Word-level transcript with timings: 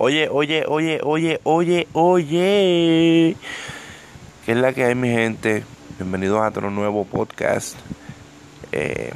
Oye, 0.00 0.28
oye, 0.30 0.64
oye, 0.68 1.00
oye, 1.02 1.40
oye, 1.42 1.88
oye. 1.92 3.36
¿Qué 4.46 4.52
es 4.52 4.56
la 4.56 4.72
que 4.72 4.84
hay, 4.84 4.94
mi 4.94 5.08
gente? 5.08 5.64
Bienvenidos 5.98 6.40
a 6.40 6.46
otro 6.46 6.70
nuevo 6.70 7.04
podcast. 7.04 7.74
Eh, 8.70 9.12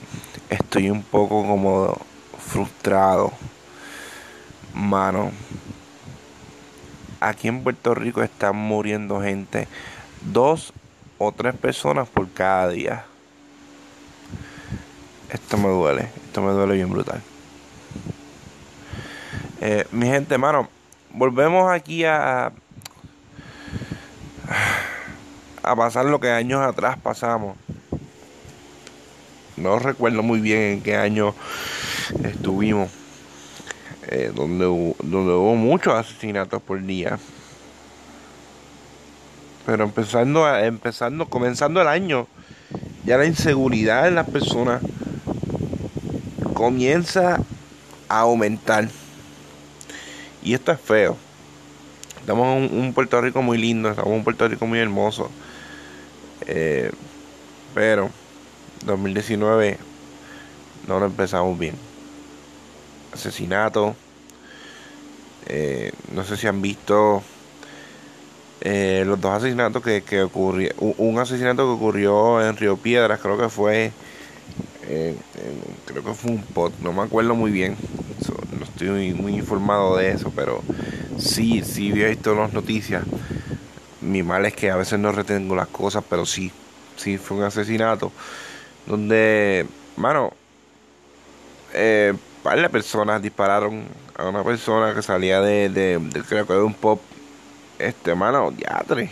estoy 0.50 0.90
un 0.90 1.04
poco 1.04 1.46
como 1.46 1.96
frustrado. 2.37 3.30
Mano. 4.74 5.30
Aquí 7.20 7.46
en 7.46 7.62
Puerto 7.62 7.94
Rico 7.94 8.20
están 8.20 8.56
muriendo 8.56 9.22
gente. 9.22 9.68
Dos 10.32 10.72
o 11.18 11.30
tres 11.30 11.54
personas 11.54 12.08
por 12.08 12.28
cada 12.32 12.70
día. 12.70 13.04
Esto 15.30 15.58
me 15.58 15.68
duele. 15.68 16.08
Esto 16.26 16.42
me 16.42 16.50
duele 16.50 16.74
bien 16.74 16.90
brutal. 16.90 17.22
Eh, 19.64 19.86
mi 19.92 20.06
gente, 20.06 20.36
mano, 20.38 20.68
volvemos 21.12 21.70
aquí 21.70 22.04
a, 22.04 22.50
a 25.62 25.77
pasar 25.77 26.06
lo 26.06 26.18
que 26.18 26.32
años 26.32 26.60
atrás 26.60 26.98
pasamos. 27.00 27.56
No 29.56 29.78
recuerdo 29.78 30.24
muy 30.24 30.40
bien 30.40 30.62
en 30.62 30.82
qué 30.82 30.96
año 30.96 31.32
estuvimos. 32.24 32.90
Eh, 34.09 34.32
donde, 34.34 34.64
donde 34.64 35.32
hubo 35.32 35.54
muchos 35.54 35.95
asesinatos 35.95 36.60
por 36.60 36.82
día. 36.82 37.20
Pero 39.65 39.84
empezando, 39.84 40.52
empezando, 40.59 41.26
comenzando 41.26 41.80
el 41.80 41.87
año, 41.87 42.26
ya 43.04 43.16
la 43.16 43.26
inseguridad 43.26 44.09
en 44.09 44.16
las 44.16 44.29
personas 44.29 44.82
comienza 46.52 47.38
a 48.09 48.18
aumentar. 48.18 48.88
Y 50.42 50.55
esto 50.55 50.73
es 50.73 50.80
feo. 50.80 51.16
Estamos 52.20 52.56
en 52.56 52.78
un, 52.78 52.92
Puerto 52.92 53.20
Rico 53.20 53.42
muy 53.42 53.59
lindo, 53.59 53.91
estamos 53.91 54.10
en 54.10 54.19
un 54.19 54.24
Puerto 54.24 54.46
Rico 54.48 54.66
muy 54.66 54.79
hermoso. 54.79 55.30
Eh, 56.46 56.90
pero 57.74 58.10
2019 58.85 59.79
no 60.88 60.98
lo 60.98 61.07
empezamos 61.07 61.59
bien. 61.59 61.74
Asesinato. 63.13 63.95
Eh, 65.47 65.93
no 66.12 66.25
sé 66.25 66.37
si 66.37 66.47
han 66.47 66.62
visto 66.62 67.22
eh, 68.60 69.04
los 69.06 69.20
dos 69.20 69.32
asesinatos 69.32 69.82
que, 69.82 70.22
ocurrió. 70.22 70.72
Un 70.78 71.19
asesinato 71.19 71.65
que 71.65 71.72
ocurrió 71.72 72.47
en 72.47 72.56
Río 72.56 72.76
Piedras, 72.76 73.20
creo 73.20 73.38
que 73.38 73.48
fue. 73.48 73.93
creo 75.87 76.04
que 76.04 76.15
fue 76.15 76.32
un 76.32 76.43
pot, 76.43 76.72
no 76.81 76.93
me 76.93 77.03
acuerdo 77.03 77.34
muy 77.34 77.50
bien 77.50 77.76
estoy 78.83 79.15
muy, 79.15 79.34
informado 79.34 79.97
de 79.97 80.11
eso, 80.11 80.33
pero 80.34 80.62
sí, 81.19 81.62
sí 81.65 81.91
he 81.91 82.09
visto 82.09 82.34
las 82.34 82.53
noticias. 82.53 83.05
Mi 84.00 84.22
mal 84.22 84.44
es 84.47 84.55
que 84.55 84.71
a 84.71 84.77
veces 84.77 84.99
no 84.99 85.12
retengo 85.12 85.55
las 85.55 85.69
cosas, 85.69 86.03
pero 86.09 86.27
sí, 86.27 86.50
sí 86.97 87.19
fue 87.19 87.38
un 87.38 87.44
asesinato 87.44 88.10
donde, 88.87 89.66
mano, 89.97 90.33
eh, 91.72 92.12
varias 92.43 92.71
personas 92.71 93.22
dispararon 93.22 93.84
a 94.16 94.28
una 94.28 94.43
persona 94.43 94.93
que 94.94 95.03
salía 95.03 95.41
de, 95.41 95.69
de, 95.69 96.22
creo 96.28 96.47
que 96.47 96.55
de 96.55 96.62
un 96.62 96.75
pop, 96.75 97.00
este, 97.78 98.15
mano, 98.15 98.50
diatre. 98.50 99.10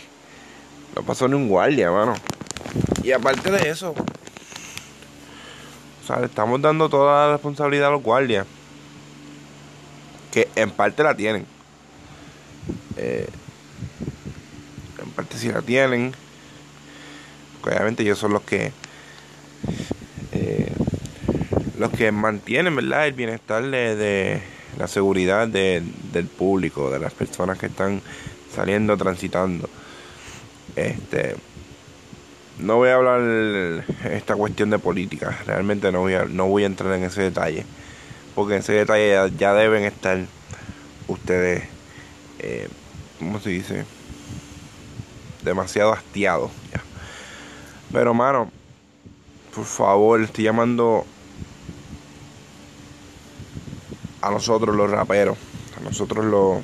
No 0.95 1.03
pasó 1.03 1.27
ni 1.27 1.35
un 1.35 1.47
guardia, 1.47 1.89
mano. 1.89 2.15
Y 3.01 3.13
aparte 3.13 3.49
de 3.49 3.69
eso, 3.69 3.91
o 6.01 6.05
sea, 6.05 6.19
le 6.19 6.25
estamos 6.25 6.61
dando 6.61 6.89
toda 6.89 7.27
la 7.27 7.33
responsabilidad 7.33 7.87
a 7.87 7.91
los 7.91 8.03
guardias 8.03 8.45
que 10.31 10.47
en 10.55 10.71
parte 10.71 11.03
la 11.03 11.15
tienen. 11.15 11.45
Eh, 12.97 13.27
en 15.03 15.09
parte 15.11 15.37
sí 15.37 15.49
la 15.49 15.61
tienen. 15.61 16.13
obviamente 17.63 18.03
ellos 18.03 18.17
son 18.17 18.33
los 18.33 18.41
que 18.41 18.71
eh, 20.31 20.71
los 21.77 21.91
que 21.91 22.11
mantienen 22.11 22.75
verdad 22.75 23.07
el 23.07 23.13
bienestar 23.13 23.63
de, 23.63 24.41
la 24.77 24.87
seguridad 24.87 25.47
del 25.47 26.27
público, 26.37 26.89
de 26.89 26.99
las 26.99 27.13
personas 27.13 27.57
que 27.57 27.65
están 27.67 28.01
saliendo, 28.55 28.95
transitando. 28.97 29.69
Este 30.75 31.35
no 32.59 32.75
voy 32.75 32.89
a 32.89 32.95
hablar 32.95 33.83
esta 34.11 34.35
cuestión 34.35 34.69
de 34.69 34.77
política, 34.77 35.35
realmente 35.47 35.91
no 35.91 36.01
voy 36.01 36.13
a, 36.13 36.25
no 36.25 36.47
voy 36.47 36.63
a 36.63 36.67
entrar 36.67 36.93
en 36.93 37.03
ese 37.03 37.23
detalle 37.23 37.65
porque 38.35 38.53
en 38.53 38.59
ese 38.59 38.73
detalle 38.73 39.31
ya, 39.37 39.53
deben 39.53 39.83
estar 39.83 40.19
ustedes, 41.07 41.63
eh, 42.39 42.67
¿cómo 43.19 43.39
se 43.39 43.49
dice? 43.49 43.85
Demasiado 45.43 45.93
hastiados. 45.93 46.51
Ya. 46.71 46.81
Pero, 47.91 48.13
mano, 48.13 48.51
por 49.53 49.65
favor, 49.65 50.21
estoy 50.21 50.45
llamando 50.45 51.05
a 54.21 54.29
nosotros 54.29 54.75
los 54.75 54.89
raperos, 54.89 55.37
a 55.77 55.83
nosotros 55.83 56.25
los 56.25 56.63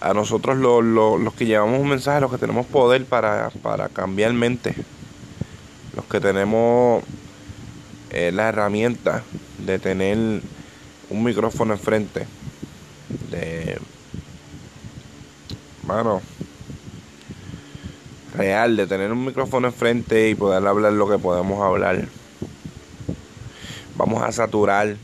a 0.00 0.14
nosotros 0.14 0.56
los, 0.56 0.82
los, 0.82 1.34
que 1.34 1.44
llevamos 1.44 1.78
un 1.78 1.88
mensaje, 1.88 2.20
los 2.20 2.30
que 2.30 2.38
tenemos 2.38 2.66
poder 2.66 3.04
para, 3.04 3.50
para 3.62 3.90
cambiar 3.90 4.32
mente, 4.32 4.74
los 5.94 6.06
que 6.06 6.20
tenemos 6.20 7.04
la 8.10 8.48
herramienta 8.48 9.22
de 9.58 9.78
tener 9.78 10.42
un 11.10 11.22
micrófono 11.22 11.74
enfrente. 11.74 12.26
De. 13.30 13.78
Mano. 15.86 16.22
Real, 18.34 18.76
de 18.76 18.86
tener 18.86 19.10
un 19.10 19.24
micrófono 19.24 19.68
enfrente 19.68 20.30
y 20.30 20.34
poder 20.34 20.66
hablar 20.66 20.92
lo 20.92 21.08
que 21.08 21.18
podemos 21.18 21.60
hablar. 21.62 22.06
Vamos 23.96 24.22
a 24.22 24.32
saturar 24.32 24.96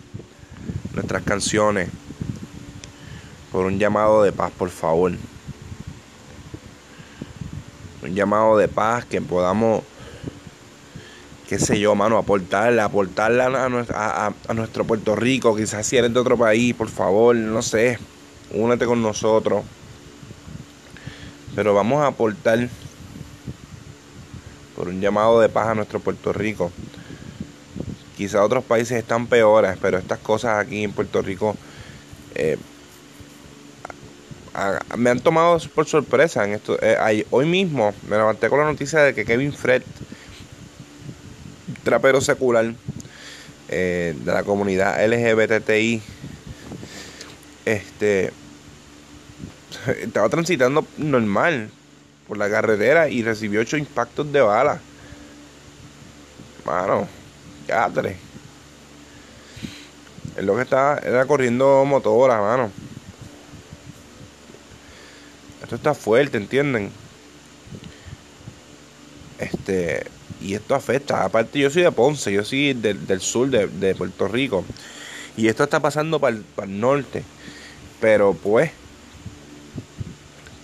nuestras 0.95 1.23
canciones 1.23 1.91
por 3.53 3.67
un 3.67 3.79
llamado 3.79 4.23
de 4.23 4.33
paz, 4.33 4.53
por 4.57 4.71
favor. 4.71 5.13
Un 8.03 8.15
llamado 8.15 8.57
de 8.57 8.69
paz 8.69 9.05
que 9.05 9.21
podamos 9.21 9.83
qué 11.49 11.59
sé 11.59 11.79
yo, 11.79 11.95
mano, 11.95 12.19
aportarle, 12.19 12.81
aportarle 12.81 13.43
a, 13.43 14.33
a, 14.49 14.55
nuestro 14.55 14.85
Puerto 14.85 15.15
Rico, 15.15 15.55
quizás 15.55 15.87
si 15.87 15.97
eres 15.97 16.13
de 16.13 16.21
otro 16.21 16.37
país, 16.37 16.75
por 16.75 16.89
favor, 16.89 17.37
no 17.37 17.63
sé, 17.63 17.99
únete 18.51 18.87
con 18.87 19.01
nosotros. 19.01 19.65
Pero 21.55 21.73
vamos 21.73 22.03
a 22.03 22.09
aportar 22.09 22.69
por 24.75 24.89
un 24.89 25.01
llamado 25.01 25.41
de 25.41 25.49
paz 25.49 25.69
a 25.69 25.75
nuestro 25.75 26.01
Puerto 26.01 26.33
Rico. 26.33 26.71
Quizás 28.17 28.43
otros 28.43 28.65
países 28.65 28.99
están 28.99 29.27
peores, 29.27 29.77
pero 29.81 29.99
estas 29.99 30.19
cosas 30.19 30.59
aquí 30.59 30.83
en 30.83 30.93
Puerto 30.93 31.23
Rico 31.23 31.57
eh, 32.35 32.59
me 34.97 35.11
han 35.11 35.21
tomado 35.21 35.59
por 35.75 35.87
sorpresa. 35.87 36.45
En 36.45 36.55
esto, 36.55 36.79
eh, 36.83 37.25
hoy 37.31 37.47
mismo 37.47 37.95
me 38.09 38.17
levanté 38.17 38.49
con 38.49 38.59
la 38.59 38.67
noticia 38.67 39.01
de 39.01 39.15
que 39.15 39.25
Kevin 39.25 39.53
Fred 39.53 39.83
trapero 41.87 42.21
secular 42.21 42.75
eh, 43.69 44.13
de 44.19 44.33
la 44.33 44.43
comunidad 44.43 45.01
LGBTI 45.07 46.03
este 47.65 48.33
estaba 50.03 50.29
transitando 50.29 50.85
normal 50.97 51.71
por 52.27 52.39
la 52.39 52.51
carretera 52.51 53.09
y 53.09 53.23
recibió 53.23 53.61
ocho 53.61 53.77
impactos 53.77 54.33
de 54.33 54.41
bala. 54.41 54.81
Mano, 56.65 57.07
ya 57.69 57.89
tres. 57.95 58.17
Es 60.37 60.45
lo 60.45 60.57
que 60.57 60.63
estaba, 60.63 60.99
era 60.99 61.25
corriendo 61.25 61.85
motora, 61.85 62.41
mano. 62.41 62.73
Esto 65.63 65.77
está 65.77 65.95
fuerte, 65.95 66.37
¿entienden? 66.37 66.91
Este, 69.39 70.07
y 70.47 70.55
esto 70.55 70.75
afecta. 70.75 71.25
Aparte, 71.25 71.59
yo 71.59 71.71
soy 71.71 71.83
de 71.83 71.91
Ponce, 71.93 72.33
yo 72.33 72.45
soy 72.45 72.73
del, 72.73 73.21
sur 73.21 73.51
de, 73.51 73.95
Puerto 73.95 74.29
Rico. 74.29 74.65
Y 75.37 75.49
esto 75.49 75.65
está 75.65 75.81
pasando 75.81 76.21
para 76.21 76.37
el, 76.37 76.81
norte. 76.81 77.25
Pero 78.01 78.33
pues, 78.35 78.71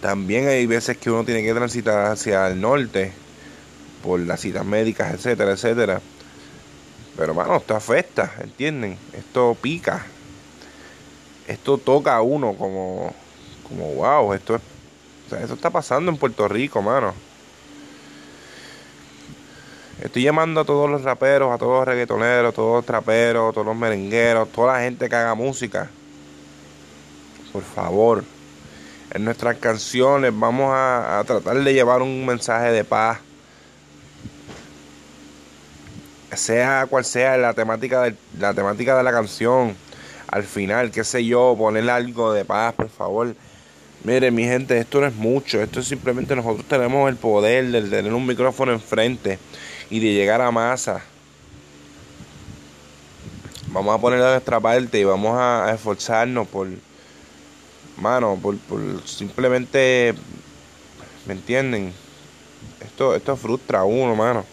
también 0.00 0.46
hay 0.46 0.66
veces 0.66 0.96
que 0.96 1.10
uno 1.10 1.24
tiene 1.24 1.42
que 1.42 1.52
transitar 1.52 2.12
hacia 2.12 2.46
el 2.48 2.60
norte 2.60 3.12
por 4.02 4.20
las 4.20 4.40
citas 4.40 4.64
médicas, 4.64 5.12
etcétera, 5.14 5.52
etcétera. 5.52 6.00
Pero, 7.16 7.34
mano, 7.34 7.56
esto 7.56 7.74
afecta, 7.74 8.32
¿entienden? 8.40 8.96
Esto 9.12 9.56
pica. 9.60 10.06
Esto 11.48 11.76
toca 11.76 12.14
a 12.14 12.22
uno 12.22 12.54
como, 12.54 13.12
como 13.68 13.94
wow, 13.94 14.32
esto 14.32 14.54
es, 14.54 14.62
o 15.26 15.30
sea, 15.30 15.40
esto 15.40 15.54
está 15.54 15.70
pasando 15.70 16.10
en 16.10 16.16
Puerto 16.16 16.46
Rico, 16.46 16.80
mano. 16.80 17.14
Estoy 20.02 20.24
llamando 20.24 20.62
a 20.62 20.64
todos 20.64 20.90
los 20.90 21.04
raperos, 21.04 21.52
a 21.52 21.58
todos 21.58 21.78
los 21.78 21.86
reggaetoneros, 21.86 22.52
a 22.52 22.52
todos 22.52 22.74
los 22.78 22.84
traperos, 22.84 23.50
a 23.50 23.52
todos 23.52 23.68
los 23.68 23.76
merengueros, 23.76 24.50
toda 24.50 24.72
la 24.72 24.80
gente 24.80 25.08
que 25.08 25.14
haga 25.14 25.36
música. 25.36 25.88
por 27.52 27.62
favor. 27.62 28.24
En 29.14 29.24
nuestras 29.24 29.58
canciones 29.58 30.32
vamos 30.34 30.72
a, 30.74 31.22
tratar 31.24 31.62
de 31.62 31.72
llevar 31.72 32.02
un 32.02 32.26
mensaje 32.26 32.72
de 32.72 32.82
paz. 32.82 33.20
Sea 36.32 36.86
cual 36.90 37.04
sea 37.04 37.36
la 37.36 37.54
temática 37.54 38.02
de, 38.02 38.16
la 38.40 38.52
temática 38.54 38.96
de 38.96 39.04
la 39.04 39.12
canción. 39.12 39.76
Al 40.26 40.42
final, 40.42 40.90
qué 40.90 41.04
sé 41.04 41.24
yo, 41.24 41.54
poner 41.56 41.88
algo 41.88 42.32
de 42.32 42.44
paz, 42.44 42.74
por 42.74 42.88
favor. 42.88 43.36
Mire, 44.02 44.32
mi 44.32 44.42
gente, 44.42 44.76
esto 44.78 45.00
no 45.00 45.06
es 45.06 45.14
mucho. 45.14 45.62
Esto 45.62 45.78
es 45.78 45.86
simplemente 45.86 46.34
nosotros 46.34 46.66
tenemos 46.66 47.08
el 47.08 47.14
poder 47.14 47.66
de 47.66 47.82
tener 47.82 48.12
un 48.12 48.26
micrófono 48.26 48.72
enfrente 48.72 49.38
y 49.92 50.00
de 50.00 50.14
llegar 50.14 50.40
a 50.40 50.50
masa. 50.50 51.02
Vamos 53.66 53.94
a 53.94 54.00
poner 54.00 54.20
de 54.20 54.30
nuestra 54.30 54.58
parte 54.58 54.98
y 54.98 55.04
vamos 55.04 55.36
a, 55.38 55.70
esforzarnos 55.74 56.48
por, 56.48 56.66
mano, 57.98 58.38
por, 58.40 58.56
por 58.56 59.06
simplemente, 59.06 60.14
¿me 61.26 61.34
entienden? 61.34 61.92
Esto, 62.80 63.14
esto 63.14 63.36
frustra 63.36 63.80
a 63.80 63.84
uno, 63.84 64.16
mano. 64.16 64.46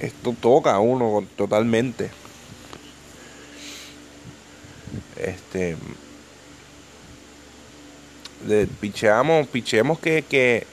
Esto 0.00 0.34
toca 0.40 0.74
a 0.74 0.80
uno 0.80 1.24
totalmente. 1.36 2.10
Este 5.16 5.76
de, 8.44 8.66
picheemos 8.66 10.00
que, 10.00 10.24
que, 10.28 10.66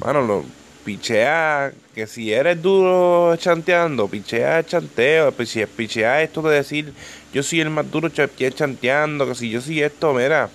bueno, 0.00 0.22
lo, 0.22 0.44
pichea, 0.84 1.72
que 1.94 2.06
si 2.06 2.32
eres 2.32 2.60
duro 2.60 3.36
chanteando, 3.36 4.08
pichea 4.08 4.64
chanteo, 4.64 5.32
pues 5.32 5.48
si 5.48 5.64
pichea 5.66 6.22
esto 6.22 6.42
de 6.42 6.56
decir, 6.56 6.92
yo 7.32 7.42
soy 7.42 7.60
el 7.60 7.70
más 7.70 7.90
duro 7.90 8.08
chanteando, 8.08 9.26
que 9.26 9.34
si 9.34 9.50
yo 9.50 9.60
soy 9.60 9.82
esto, 9.82 10.12
mira, 10.12 10.50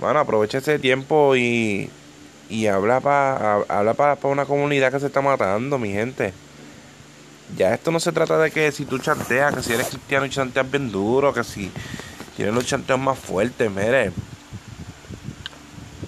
bueno, 0.00 0.20
aprovecha 0.20 0.58
ese 0.58 0.78
tiempo 0.78 1.34
y, 1.36 1.90
y 2.48 2.66
habla 2.66 3.00
para 3.00 3.56
habla 3.68 3.94
para 3.94 4.18
una 4.24 4.44
comunidad 4.44 4.92
que 4.92 5.00
se 5.00 5.06
está 5.06 5.20
matando, 5.20 5.78
mi 5.78 5.92
gente. 5.92 6.32
Ya 7.56 7.74
esto 7.74 7.90
no 7.90 8.00
se 8.00 8.12
trata 8.12 8.38
de 8.38 8.50
que 8.50 8.72
si 8.72 8.84
tú 8.84 8.98
chanteas, 8.98 9.54
que 9.54 9.62
si 9.62 9.72
eres 9.72 9.88
cristiano 9.88 10.26
y 10.26 10.30
chanteas 10.30 10.70
bien 10.70 10.90
duro, 10.90 11.32
que 11.32 11.44
si 11.44 11.70
tienes 12.36 12.54
los 12.54 12.66
chanteos 12.66 12.98
más 12.98 13.18
fuertes, 13.18 13.70
mire 13.70 14.12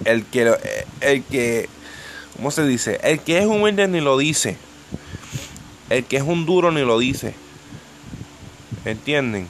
el 0.05 0.25
que, 0.25 0.53
el 1.01 1.23
que, 1.23 1.69
¿cómo 2.39 2.51
se 2.51 2.65
dice? 2.65 3.01
El 3.03 3.19
que 3.19 3.37
es 3.37 3.45
humilde 3.45 3.85
ni 3.89 3.99
lo 3.99 4.17
dice. 4.17 4.55
El 5.89 6.05
que 6.05 6.15
es 6.15 6.23
un 6.23 6.45
duro 6.45 6.71
ni 6.71 6.81
lo 6.85 6.97
dice. 6.97 7.33
¿Entienden? 8.85 9.49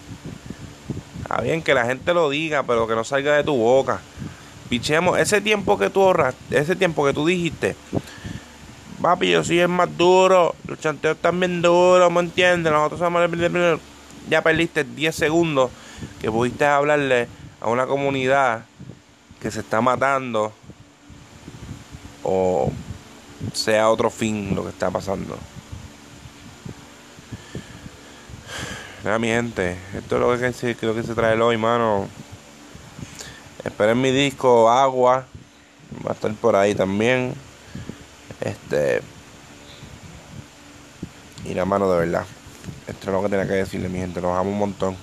Está 1.21 1.39
bien 1.41 1.61
que 1.61 1.75
la 1.75 1.85
gente 1.85 2.15
lo 2.15 2.31
diga, 2.31 2.63
pero 2.63 2.87
que 2.87 2.95
no 2.95 3.03
salga 3.03 3.37
de 3.37 3.43
tu 3.43 3.55
boca. 3.55 4.01
Pichemos, 4.69 5.19
ese 5.19 5.39
tiempo 5.39 5.77
que 5.77 5.91
tú 5.91 6.01
ahorras, 6.01 6.33
ese 6.49 6.75
tiempo 6.75 7.05
que 7.05 7.13
tú 7.13 7.27
dijiste, 7.27 7.75
papi, 8.99 9.29
yo 9.29 9.43
soy 9.43 9.59
el 9.59 9.67
más 9.67 9.95
duro, 9.95 10.55
los 10.65 10.79
chanteos 10.79 11.15
están 11.15 11.39
bien 11.39 11.61
duros, 11.61 12.11
¿me 12.11 12.21
entiendes? 12.21 12.73
Nosotros 12.73 12.99
somos 12.99 13.21
el... 13.21 13.79
Ya 14.31 14.41
perdiste 14.41 14.83
10 14.83 15.15
segundos 15.15 15.69
que 16.19 16.31
pudiste 16.31 16.65
hablarle 16.65 17.27
a 17.61 17.69
una 17.69 17.85
comunidad 17.85 18.65
que 19.39 19.51
se 19.51 19.59
está 19.59 19.79
matando 19.79 20.53
o 22.29 22.71
sea 23.53 23.89
otro 23.89 24.09
fin 24.09 24.55
lo 24.55 24.63
que 24.63 24.69
está 24.69 24.89
pasando. 24.91 25.37
Nada, 29.03 29.17
mi 29.17 29.27
gente, 29.27 29.77
esto 29.97 30.15
es 30.15 30.21
lo 30.21 30.37
que, 30.37 30.53
se, 30.53 30.75
que 30.75 31.03
se 31.03 31.15
trae 31.15 31.39
hoy, 31.39 31.57
mano. 31.57 32.07
Esperen 33.63 33.99
mi 34.01 34.11
disco 34.11 34.69
Agua, 34.69 35.25
va 36.05 36.11
a 36.11 36.13
estar 36.13 36.33
por 36.33 36.55
ahí 36.55 36.75
también. 36.75 37.33
Este. 38.41 39.01
Y 41.45 41.53
la 41.53 41.65
mano 41.65 41.89
de 41.91 41.99
verdad. 41.99 42.25
Esto 42.87 43.07
es 43.07 43.13
lo 43.13 43.21
que 43.21 43.29
tenía 43.29 43.47
que 43.47 43.53
decirle, 43.53 43.89
mi 43.89 43.99
gente. 43.99 44.21
Los 44.21 44.37
amo 44.37 44.49
un 44.49 44.59
montón. 44.59 44.97